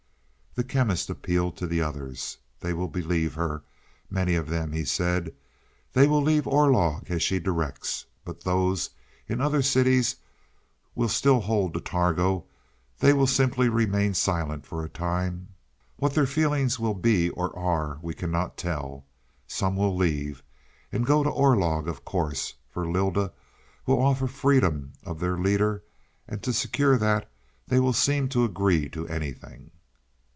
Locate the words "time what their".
14.89-16.27